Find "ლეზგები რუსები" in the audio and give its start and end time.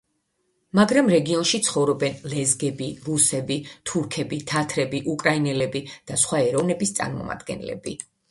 2.31-3.57